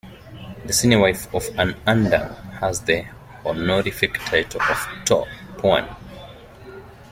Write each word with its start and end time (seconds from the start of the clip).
The 0.65 0.73
senior 0.73 0.97
wife 0.97 1.31
of 1.31 1.47
an 1.59 1.75
Undang 1.85 2.33
has 2.53 2.81
the 2.81 3.05
honorific 3.45 4.15
title 4.15 4.59
of 4.59 4.87
"To' 5.05 5.25
Puan". 5.59 5.95